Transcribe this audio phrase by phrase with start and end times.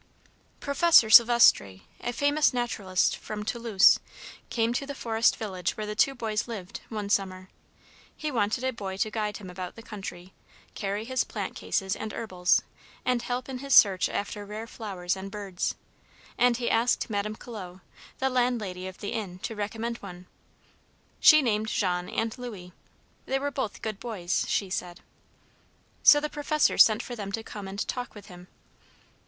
[0.59, 3.99] Professor Sylvestre, a famous naturalist from Toulouse,
[4.49, 7.49] came to the forest village where the two boys lived, one summer.
[8.17, 10.33] He wanted a boy to guide him about the country,
[10.73, 12.63] carry his plant cases and herbals,
[13.05, 15.75] and help in his search after rare flowers and birds,
[16.35, 17.81] and he asked Madame Collot,
[18.17, 20.25] the landlady of the inn, to recommend one.
[21.19, 22.73] She named Jean and Louis;
[23.27, 25.01] they were both good boys, she said.
[26.01, 28.47] So the professor sent for them to come and talk with him.